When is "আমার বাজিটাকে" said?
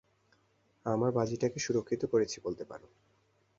0.85-1.59